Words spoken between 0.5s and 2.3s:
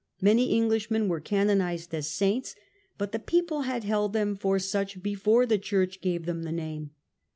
Englishmen were canonized as